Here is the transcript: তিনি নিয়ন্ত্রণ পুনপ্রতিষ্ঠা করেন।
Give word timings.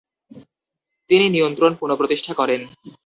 তিনি 1.09 1.25
নিয়ন্ত্রণ 1.29 1.71
পুনপ্রতিষ্ঠা 1.75 2.33
করেন। 2.33 2.61